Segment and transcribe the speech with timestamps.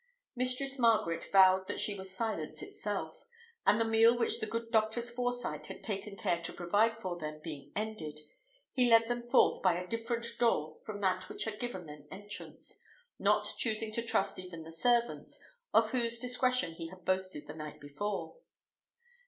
[0.35, 3.23] Mistress Margaret vowed that she was silence itself;
[3.67, 7.39] and the meal which the good doctor's foresight had taken care to provide for them
[7.43, 8.19] being ended,
[8.73, 12.81] he led them forth by a different door from that which had given them entrance,
[13.19, 15.39] not choosing to trust even the servants,
[15.71, 18.37] of whose discretion he had boasted the night before.